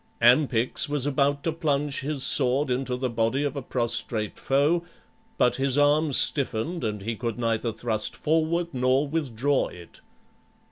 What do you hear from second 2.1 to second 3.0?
sword into